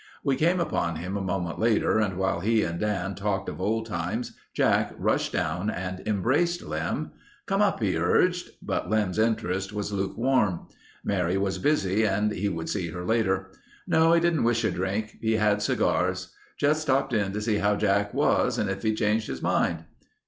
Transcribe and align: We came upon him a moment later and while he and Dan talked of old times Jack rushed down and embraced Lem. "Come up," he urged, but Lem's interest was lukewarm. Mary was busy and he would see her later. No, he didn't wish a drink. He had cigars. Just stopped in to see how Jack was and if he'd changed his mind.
We 0.23 0.35
came 0.35 0.59
upon 0.59 0.95
him 0.95 1.15
a 1.15 1.21
moment 1.21 1.59
later 1.59 1.99
and 1.99 2.17
while 2.17 2.39
he 2.39 2.63
and 2.63 2.79
Dan 2.79 3.13
talked 3.13 3.47
of 3.47 3.61
old 3.61 3.85
times 3.85 4.33
Jack 4.51 4.95
rushed 4.97 5.31
down 5.31 5.69
and 5.69 6.01
embraced 6.07 6.63
Lem. 6.63 7.11
"Come 7.45 7.61
up," 7.61 7.81
he 7.83 7.95
urged, 7.95 8.49
but 8.63 8.89
Lem's 8.89 9.19
interest 9.19 9.71
was 9.73 9.91
lukewarm. 9.93 10.65
Mary 11.03 11.37
was 11.37 11.59
busy 11.59 12.03
and 12.03 12.31
he 12.31 12.49
would 12.49 12.67
see 12.69 12.87
her 12.89 13.05
later. 13.05 13.51
No, 13.85 14.13
he 14.13 14.19
didn't 14.19 14.43
wish 14.43 14.63
a 14.63 14.71
drink. 14.71 15.19
He 15.21 15.33
had 15.33 15.61
cigars. 15.61 16.33
Just 16.57 16.81
stopped 16.81 17.13
in 17.13 17.31
to 17.33 17.39
see 17.39 17.57
how 17.57 17.75
Jack 17.75 18.11
was 18.11 18.57
and 18.57 18.71
if 18.71 18.81
he'd 18.81 18.95
changed 18.97 19.27
his 19.27 19.43
mind. 19.43 19.85